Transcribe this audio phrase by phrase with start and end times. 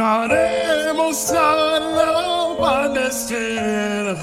[0.00, 1.98] gobernaremos al
[2.58, 4.16] amanecer.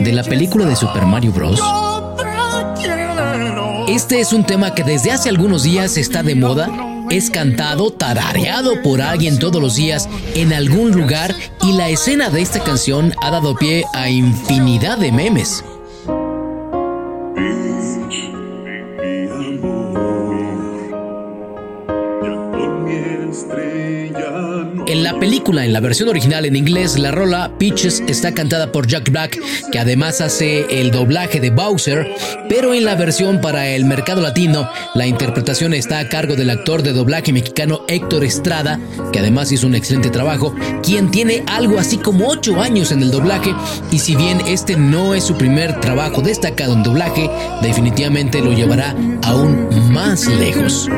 [0.00, 1.60] De la película de Super Mario Bros.
[3.88, 6.68] Este es un tema que desde hace algunos días está de moda.
[7.10, 12.40] Es cantado, tarareado por alguien todos los días en algún lugar y la escena de
[12.40, 15.64] esta canción ha dado pie a infinidad de memes.
[25.60, 29.38] En la versión original en inglés, la rola Peaches está cantada por Jack Black,
[29.70, 32.08] que además hace el doblaje de Bowser,
[32.48, 36.82] pero en la versión para el mercado latino, la interpretación está a cargo del actor
[36.82, 38.80] de doblaje mexicano Héctor Estrada,
[39.12, 43.10] que además hizo un excelente trabajo, quien tiene algo así como 8 años en el
[43.10, 43.54] doblaje,
[43.90, 47.30] y si bien este no es su primer trabajo destacado en doblaje,
[47.60, 50.88] definitivamente lo llevará aún más lejos.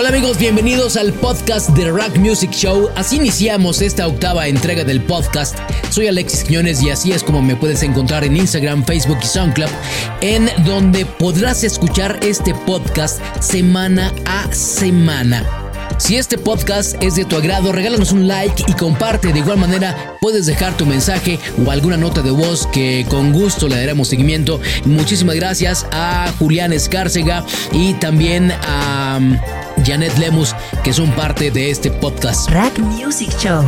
[0.00, 2.88] Hola amigos, bienvenidos al podcast de Rock Music Show.
[2.94, 5.58] Así iniciamos esta octava entrega del podcast.
[5.90, 9.70] Soy Alexis Quiñones y así es como me puedes encontrar en Instagram, Facebook y SoundCloud,
[10.20, 15.44] en donde podrás escuchar este podcast semana a semana.
[15.98, 19.32] Si este podcast es de tu agrado, regálanos un like y comparte.
[19.32, 23.66] De igual manera, puedes dejar tu mensaje o alguna nota de voz que con gusto
[23.66, 24.60] le daremos seguimiento.
[24.84, 29.18] Muchísimas gracias a Julián Escárcega y también a
[29.88, 30.54] Janet Lemus,
[30.84, 32.50] que son parte de este podcast.
[32.50, 33.64] Rack Music Show.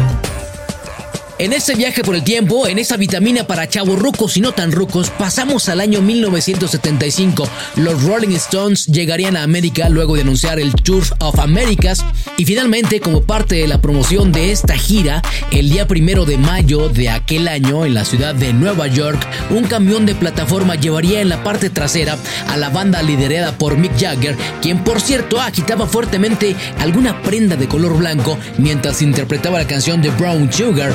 [1.41, 4.73] En este viaje por el tiempo, en esta vitamina para chavos rucos y no tan
[4.73, 7.49] rucos, pasamos al año 1975.
[7.77, 12.05] Los Rolling Stones llegarían a América luego de anunciar el Tour of Americas
[12.37, 16.91] y finalmente como parte de la promoción de esta gira, el día primero de mayo
[16.91, 21.31] de aquel año en la ciudad de Nueva York, un camión de plataforma llevaría en
[21.31, 22.19] la parte trasera
[22.49, 27.67] a la banda liderada por Mick Jagger, quien por cierto agitaba fuertemente alguna prenda de
[27.67, 30.95] color blanco mientras interpretaba la canción de Brown Sugar.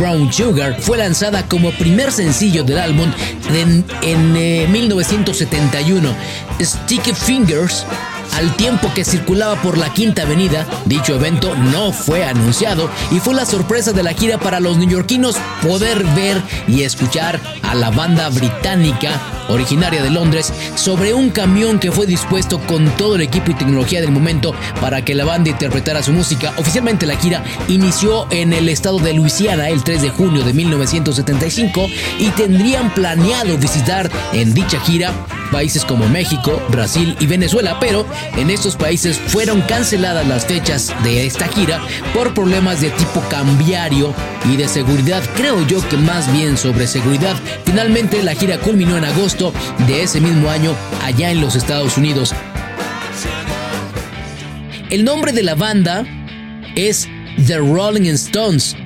[0.00, 3.12] Brown Sugar fue lanzada como primer sencillo del álbum
[4.02, 6.08] en, 1971.
[6.58, 7.84] Sticky Fingers
[8.32, 13.34] al tiempo que circulaba por la Quinta Avenida, dicho evento no fue anunciado y fue
[13.34, 18.30] la sorpresa de la gira para los neoyorquinos poder ver y escuchar a la banda
[18.30, 23.54] británica originaria de Londres sobre un camión que fue dispuesto con todo el equipo y
[23.54, 26.52] tecnología del momento para que la banda interpretara su música.
[26.56, 31.86] Oficialmente la gira inició en el estado de Luisiana el 3 de junio de 1975
[32.18, 35.12] y tendrían planeado visitar en dicha gira
[35.50, 41.26] países como México, Brasil y Venezuela, pero en estos países fueron canceladas las fechas de
[41.26, 41.80] esta gira
[42.14, 44.14] por problemas de tipo cambiario
[44.50, 47.36] y de seguridad, creo yo que más bien sobre seguridad.
[47.64, 49.39] Finalmente la gira culminó en agosto
[49.86, 52.34] de ese mismo año allá en los Estados Unidos.
[54.90, 56.04] El nombre de la banda
[56.74, 57.08] es
[57.46, 58.76] The Rolling Stones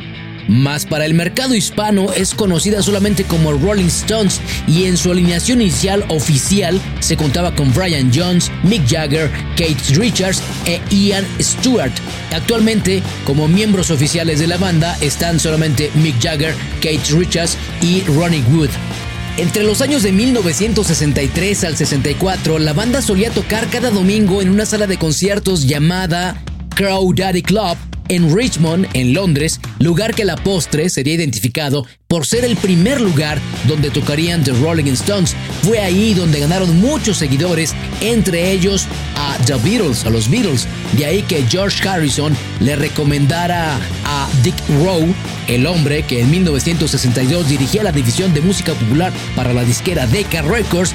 [0.49, 5.61] mas para el mercado hispano es conocida solamente como Rolling Stones y en su alineación
[5.61, 11.93] inicial oficial se contaba con Brian Jones, Mick Jagger, Kate Richards e Ian Stewart.
[12.33, 18.45] Actualmente, como miembros oficiales de la banda están solamente Mick Jagger, Kate Richards y Ronnie
[18.53, 18.71] Wood.
[19.37, 24.65] Entre los años de 1963 al 64, la banda solía tocar cada domingo en una
[24.65, 26.41] sala de conciertos llamada
[26.77, 27.77] Crow Daddy Club
[28.09, 33.41] en Richmond, en Londres, lugar que la postre sería identificado por ser el primer lugar
[33.67, 35.35] donde tocarían The Rolling Stones.
[35.63, 38.87] Fue ahí donde ganaron muchos seguidores, entre ellos
[39.17, 40.67] a The Beatles, a los Beatles.
[40.97, 44.55] De ahí que George Harrison le recomendara a Dick
[44.85, 45.13] Rowe,
[45.49, 50.43] el hombre que en 1962 dirigía la división de música popular para la disquera Decca
[50.43, 50.95] Records,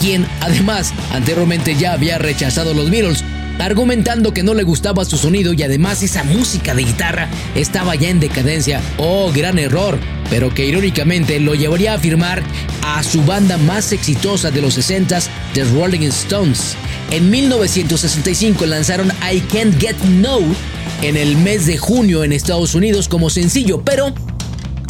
[0.00, 3.24] quien además anteriormente ya había rechazado los Beatles,
[3.58, 8.08] argumentando que no le gustaba su sonido y además esa música de guitarra estaba ya
[8.08, 8.80] en decadencia.
[8.98, 9.98] Oh, gran error,
[10.30, 12.42] pero que irónicamente lo llevaría a firmar
[12.82, 16.76] a su banda más exitosa de los 60s, The Rolling Stones.
[17.10, 20.40] En 1965 lanzaron I Can't Get No
[21.02, 24.14] en el mes de junio en Estados Unidos como sencillo, pero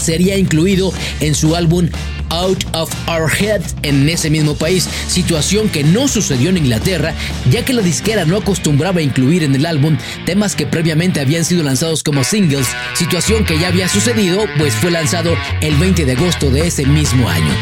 [0.03, 1.89] sería incluido en su álbum
[2.31, 7.14] Out of Our Head en ese mismo país, situación que no sucedió en Inglaterra,
[7.50, 11.44] ya que la disquera no acostumbraba a incluir en el álbum temas que previamente habían
[11.44, 16.12] sido lanzados como singles, situación que ya había sucedido, pues fue lanzado el 20 de
[16.12, 17.55] agosto de ese mismo año.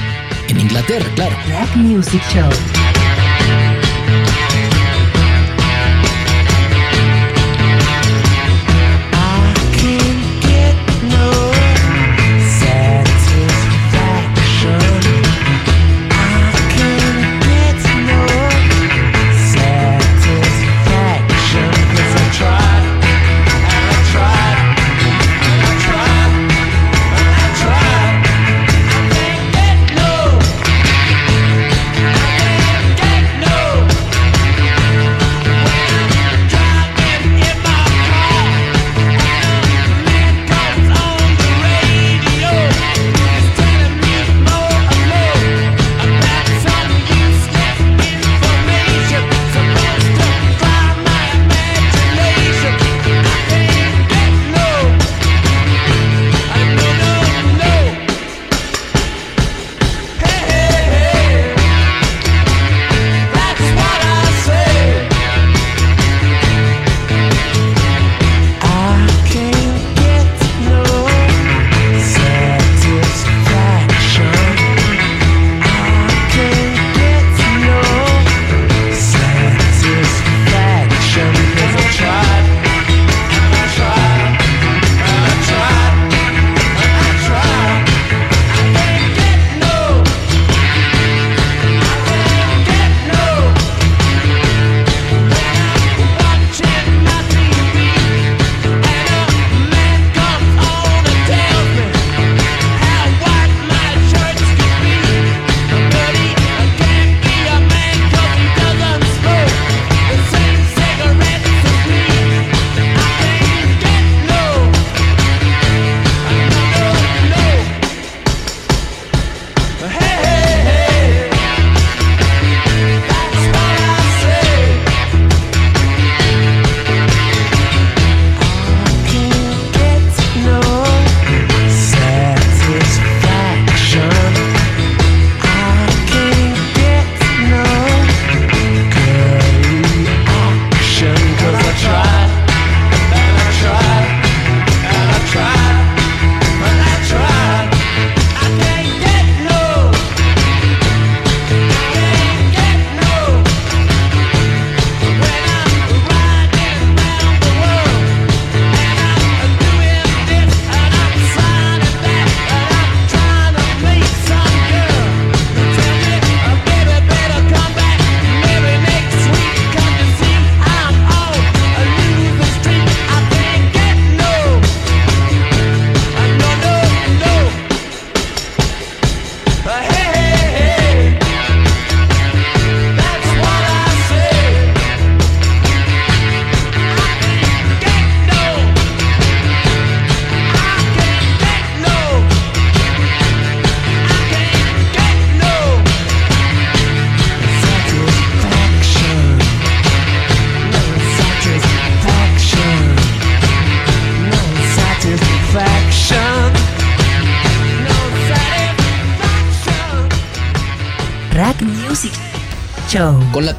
[0.49, 1.37] En Inglaterra, claro.
[1.47, 2.51] Black Music Show.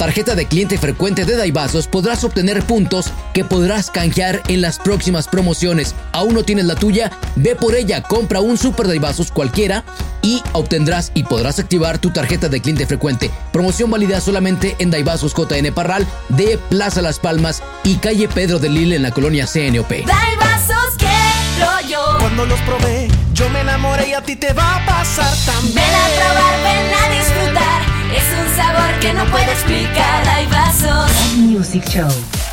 [0.06, 5.28] Tarjeta de cliente frecuente de Daibazos podrás obtener puntos que podrás canjear en las próximas
[5.28, 5.96] promociones.
[6.12, 7.12] ¿Aún no tienes la tuya?
[7.36, 9.84] Ve por ella, compra un Super Daibazos cualquiera
[10.22, 13.32] y obtendrás y podrás activar tu tarjeta de cliente frecuente.
[13.52, 18.70] Promoción válida solamente en Daibazos JN Parral de Plaza Las Palmas y calle Pedro de
[18.70, 19.90] Lille en la colonia CNOP.
[19.90, 22.18] Daibazos quiero yo.
[22.20, 25.74] Cuando los probé Yo me enamoré y a ti te va a pasar también.
[25.74, 27.95] Ven a probar, ven a disfrutar.
[28.16, 30.28] Es un sabor que no puedo explicar.
[30.30, 31.12] Hay vasos.
[31.36, 32.08] Music Show.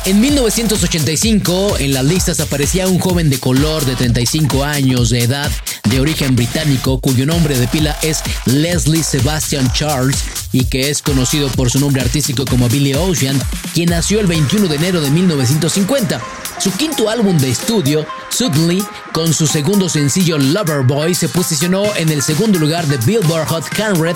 [0.05, 5.49] En 1985, en las listas aparecía un joven de color de 35 años de edad,
[5.89, 10.17] de origen británico, cuyo nombre de pila es Leslie Sebastian Charles
[10.51, 13.39] y que es conocido por su nombre artístico como Billy Ocean,
[13.73, 16.19] quien nació el 21 de enero de 1950.
[16.59, 22.23] Su quinto álbum de estudio, Suddenly, con su segundo sencillo Loverboy, se posicionó en el
[22.23, 24.15] segundo lugar de Billboard Hot 100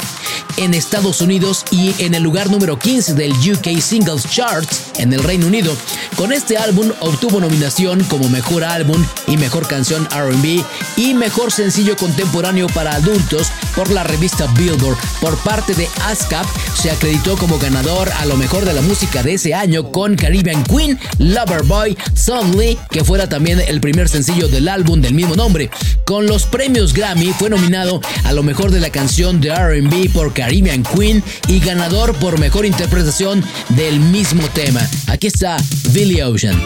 [0.58, 5.24] en Estados Unidos y en el lugar número 15 del UK Singles Charts en el
[5.24, 5.78] Reino Unido.
[6.16, 10.64] Con este álbum obtuvo nominación como Mejor Álbum y Mejor Canción RB
[10.96, 14.98] y Mejor Sencillo Contemporáneo para Adultos por la revista Billboard.
[15.22, 19.36] Por parte de ASCAP se acreditó como ganador a lo mejor de la música de
[19.36, 25.02] ese año con Caribbean Queen, Loverboy, Suddenly, que fuera también el primer sencillo del álbum
[25.02, 25.70] del mismo nombre.
[26.06, 30.34] Con los premios Grammy fue nominado a lo mejor de la canción de RB por
[30.34, 34.82] Caribbean Queen y ganador por mejor interpretación del mismo tema.
[35.08, 35.58] Aquí está
[35.92, 36.62] Billy Ocean.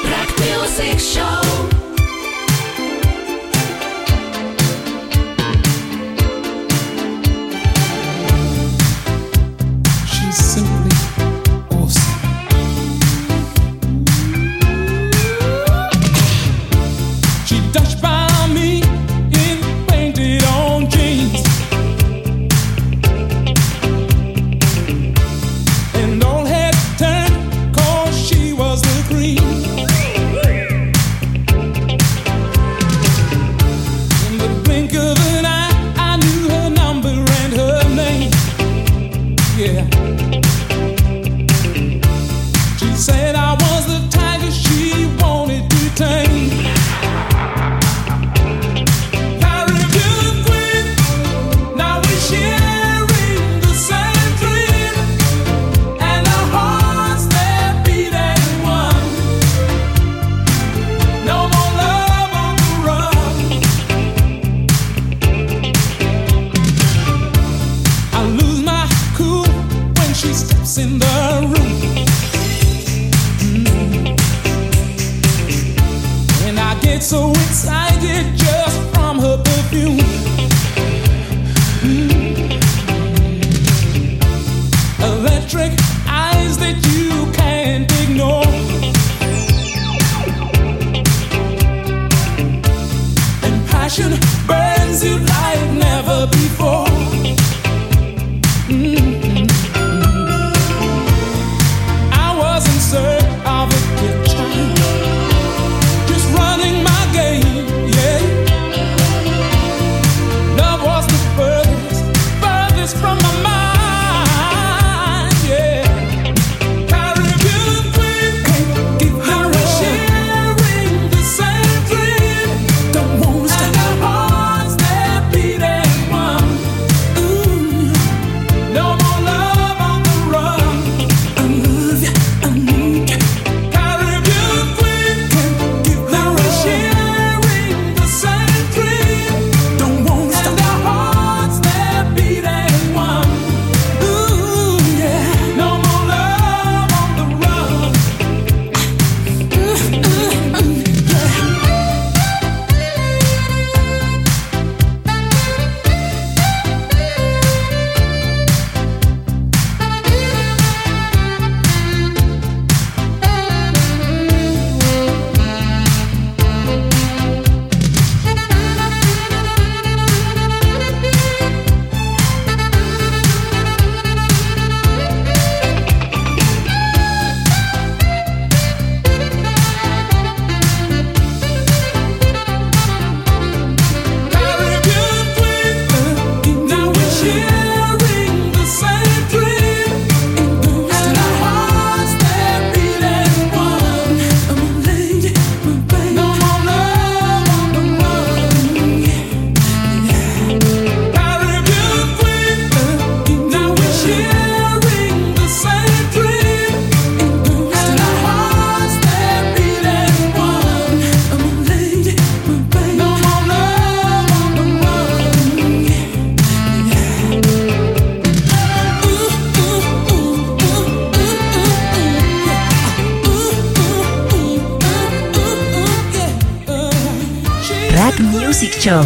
[228.82, 229.04] Show.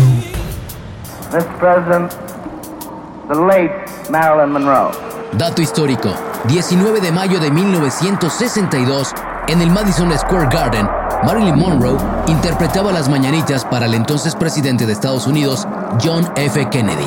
[1.32, 1.60] Mr.
[1.60, 2.10] President,
[3.28, 3.74] the late
[4.10, 4.94] Marilyn Monroe.
[5.34, 6.14] Dato histórico,
[6.48, 9.14] 19 de mayo de 1962,
[9.50, 10.88] en el Madison Square Garden,
[11.26, 15.68] Marilyn Monroe interpretaba las mañanitas para el entonces presidente de Estados Unidos,
[16.02, 16.70] John F.
[16.70, 17.04] Kennedy.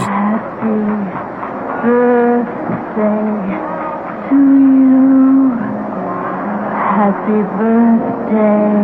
[6.98, 8.77] Happy birthday to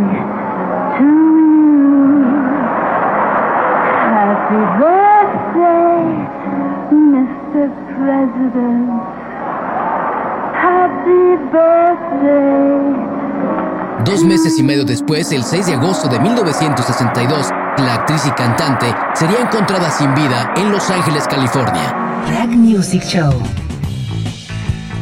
[14.14, 18.87] Dos meses y medio después, el 6 de agosto de 1962, la actriz y cantante
[19.12, 22.23] sería encontrada sin vida en Los Ángeles, California.
[22.28, 23.33] Rack Music Show.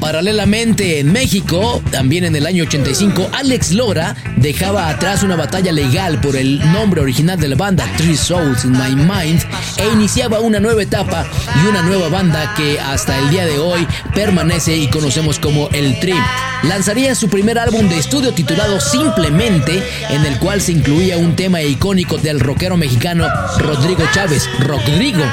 [0.01, 6.21] Paralelamente en México, también en el año 85, Alex Lora dejaba atrás una batalla legal
[6.21, 9.43] por el nombre original de la banda, Three Souls in My Mind,
[9.77, 11.27] e iniciaba una nueva etapa
[11.63, 15.99] y una nueva banda que hasta el día de hoy permanece y conocemos como el
[16.01, 16.15] Tri.
[16.63, 21.61] Lanzaría su primer álbum de estudio titulado Simplemente, en el cual se incluía un tema
[21.63, 23.27] icónico del rockero mexicano
[23.59, 25.25] Rodrigo Chávez, Rodrigo.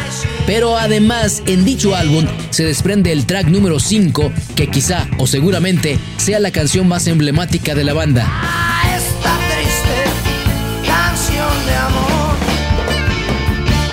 [0.48, 6.00] Pero además, en dicho álbum se desprende el track número 5, que quizá o seguramente
[6.18, 8.59] sea la canción más emblemática de la banda.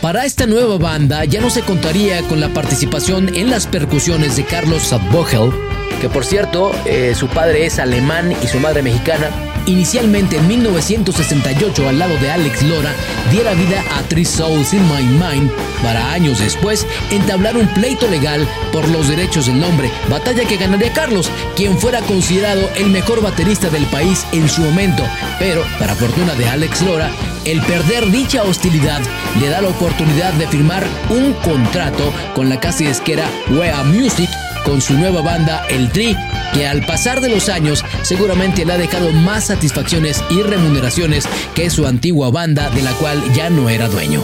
[0.07, 4.45] Para esta nueva banda ya no se contaría con la participación en las percusiones de
[4.45, 5.51] Carlos Sadvogel,
[6.01, 9.29] que por cierto, eh, su padre es alemán y su madre mexicana.
[9.67, 12.93] Inicialmente en 1968 al lado de Alex Lora
[13.33, 15.51] diera vida a Three Souls in My Mind
[15.83, 20.93] para años después entablar un pleito legal por los derechos del nombre, batalla que ganaría
[20.93, 25.03] Carlos, quien fuera considerado el mejor baterista del país en su momento,
[25.41, 27.11] pero para fortuna de Alex Lora,
[27.47, 29.01] el perder dicha hostilidad
[29.41, 34.29] le da la oportunidad de firmar un contrato con la casa disquera Wea Music
[34.67, 36.17] con su nueva banda El Tri,
[36.53, 41.71] que al pasar de los años seguramente le ha dejado más satisfacciones y remuneraciones que
[41.71, 44.23] su antigua banda de la cual ya no era dueño.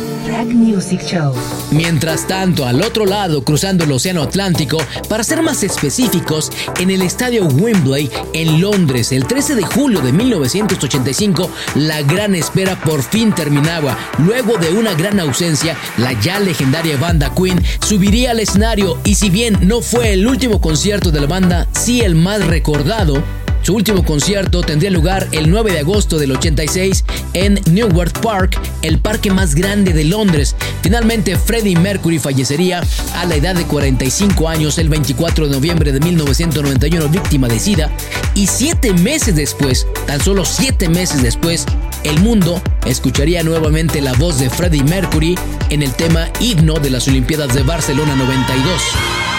[0.52, 1.34] Music Show.
[1.70, 4.78] Mientras tanto, al otro lado, cruzando el Océano Atlántico,
[5.08, 10.12] para ser más específicos, en el estadio Wembley, en Londres, el 13 de julio de
[10.12, 13.96] 1985, la gran espera por fin terminaba.
[14.18, 19.30] Luego de una gran ausencia, la ya legendaria banda Queen subiría al escenario y si
[19.30, 23.22] bien no fue el último concierto de la banda, sí el más recordado,
[23.60, 28.98] su último concierto tendría lugar el 9 de agosto del 86 en Newark Park, el
[28.98, 30.56] parque más grande de Londres.
[30.80, 32.82] Finalmente, Freddie Mercury fallecería
[33.14, 37.90] a la edad de 45 años el 24 de noviembre de 1991 víctima de SIDA.
[38.34, 41.66] Y siete meses después, tan solo siete meses después,
[42.04, 47.06] el mundo escucharía nuevamente la voz de Freddie Mercury en el tema himno de las
[47.06, 49.31] Olimpiadas de Barcelona 92.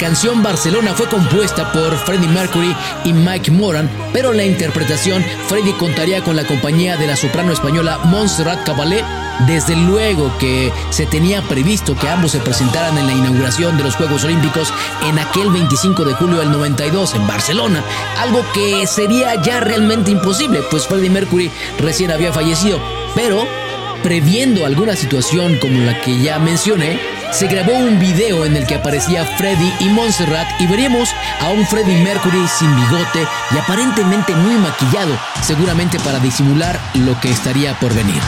[0.00, 6.24] Canción Barcelona fue compuesta por Freddie Mercury y Mike Moran, pero la interpretación Freddie contaría
[6.24, 9.04] con la compañía de la soprano española Montserrat Caballé.
[9.46, 13.96] Desde luego que se tenía previsto que ambos se presentaran en la inauguración de los
[13.96, 14.72] Juegos Olímpicos
[15.06, 17.84] en aquel 25 de julio del 92 en Barcelona,
[18.18, 22.80] algo que sería ya realmente imposible, pues Freddie Mercury recién había fallecido,
[23.14, 23.46] pero
[24.02, 28.74] previendo alguna situación como la que ya mencioné, se grabó un video en el que
[28.74, 34.56] aparecía Freddie y Montserrat y veríamos a un Freddie Mercury sin bigote y aparentemente muy
[34.56, 38.20] maquillado, seguramente para disimular lo que estaría por venir.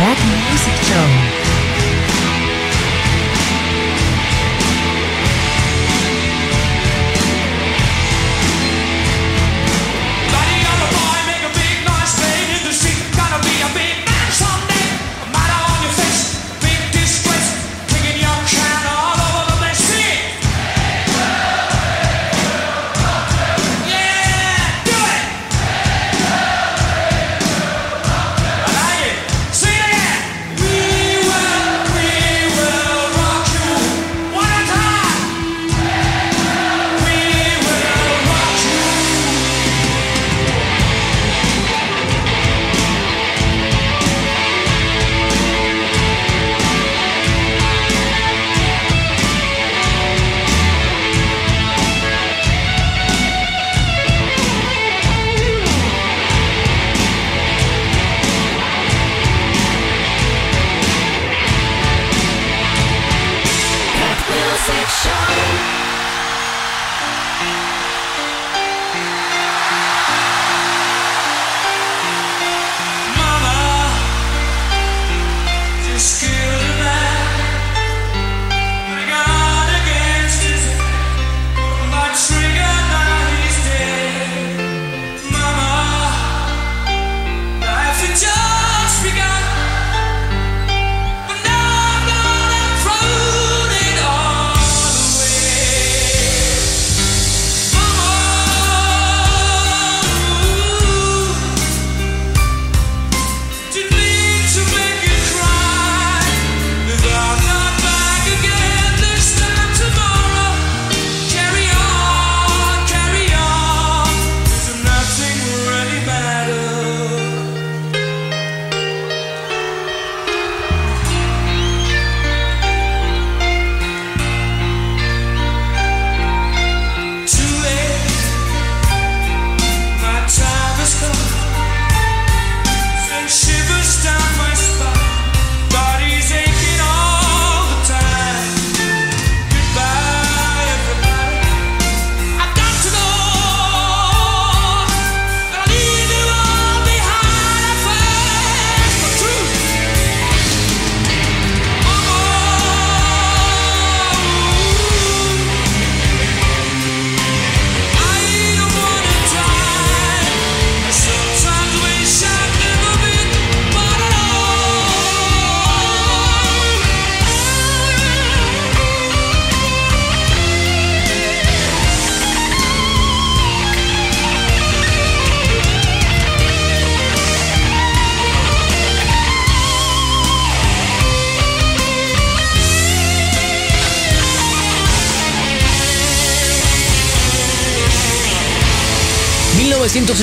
[0.00, 0.18] Rack
[0.50, 1.47] Music Show.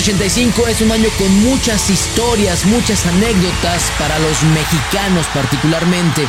[0.05, 6.27] 1985 es un año con muchas historias, muchas anécdotas para los mexicanos particularmente.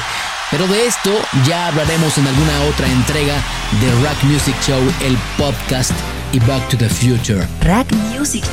[0.50, 1.10] Pero de esto
[1.46, 3.34] ya hablaremos en alguna otra entrega
[3.78, 5.92] de Rock Music Show, el podcast
[6.32, 7.46] y Back to the Future.
[7.60, 8.44] Rack Music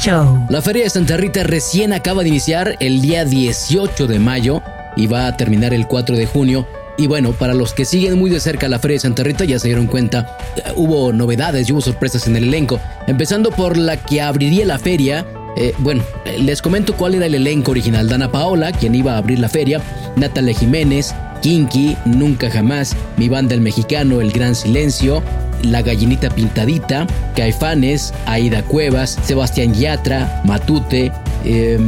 [0.00, 0.44] Show.
[0.50, 4.60] La Feria de Santa Rita recién acaba de iniciar el día 18 de mayo
[4.96, 6.66] y va a terminar el 4 de junio.
[6.98, 9.60] Y bueno, para los que siguen muy de cerca la Feria de Santa Rita ya
[9.60, 12.80] se dieron cuenta, eh, hubo novedades y hubo sorpresas en el elenco.
[13.06, 15.24] Empezando por la que abriría la feria.
[15.56, 18.08] eh, bueno, eh, les comento cuál era el elenco original.
[18.08, 19.80] Dana Paola, quien iba a abrir la feria.
[20.16, 25.22] Natalia Jiménez, Kinky, Nunca Jamás, Mi Banda el Mexicano, El Gran Silencio,
[25.62, 27.06] La Gallinita Pintadita,
[27.36, 31.12] Caifanes, Aida Cuevas, Sebastián Yatra, Matute,
[31.44, 31.78] eh,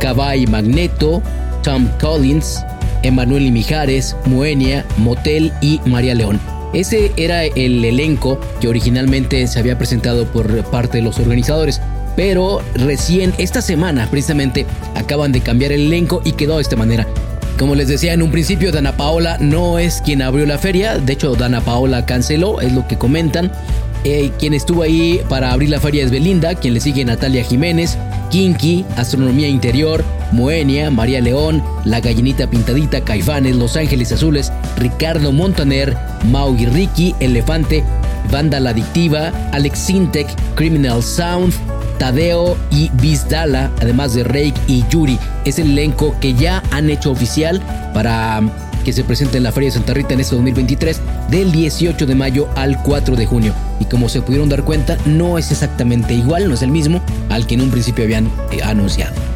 [0.00, 1.22] Cabay Magneto,
[1.62, 2.62] Tom Collins,
[3.06, 6.40] Emanuel y Mijares, Moenia, Motel y María León.
[6.72, 11.80] Ese era el elenco que originalmente se había presentado por parte de los organizadores.
[12.16, 17.06] Pero recién esta semana precisamente acaban de cambiar el elenco y quedó de esta manera.
[17.58, 20.98] Como les decía en un principio, Dana Paola no es quien abrió la feria.
[20.98, 23.50] De hecho, Dana Paola canceló, es lo que comentan.
[24.04, 27.98] Eh, quien estuvo ahí para abrir la feria es Belinda, quien le sigue Natalia Jiménez,
[28.30, 35.96] Kinky, Astronomía Interior, Moenia, María León, La Gallinita Pintadita, Caifanes, Los Ángeles Azules, Ricardo Montaner,
[36.30, 37.84] Mau y Ricky, Elefante,
[38.30, 41.52] Banda La Adictiva, Alex Sintek, Criminal Sound,
[41.98, 45.18] Tadeo y Bizdala, además de Rake y Yuri.
[45.44, 47.60] Es el elenco que ya han hecho oficial
[47.94, 48.42] para
[48.86, 52.14] que se presente en la Feria de Santa Rita en este 2023 del 18 de
[52.14, 53.52] mayo al 4 de junio.
[53.80, 57.48] Y como se pudieron dar cuenta, no es exactamente igual, no es el mismo al
[57.48, 59.35] que en un principio habían eh, anunciado.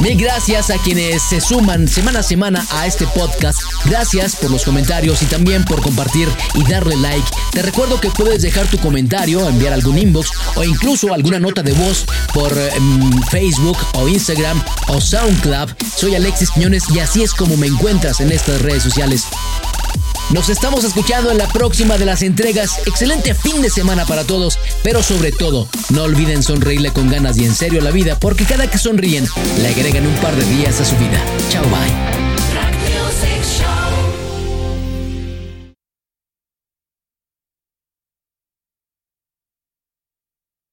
[0.00, 3.60] Mil gracias a quienes se suman semana a semana a este podcast.
[3.84, 7.28] Gracias por los comentarios y también por compartir y darle like.
[7.50, 11.72] Te recuerdo que puedes dejar tu comentario, enviar algún inbox o incluso alguna nota de
[11.72, 15.70] voz por mm, Facebook o Instagram o SoundCloud.
[15.96, 19.24] Soy Alexis Quiñones y así es como me encuentras en estas redes sociales.
[20.30, 22.86] Nos estamos escuchando en la próxima de las entregas.
[22.86, 27.44] Excelente fin de semana para todos, pero sobre todo, no olviden sonreírle con ganas y
[27.44, 29.26] en serio a la vida, porque cada que sonríen,
[29.62, 31.18] le agregan un par de días a su vida.
[31.50, 32.17] Chao, bye.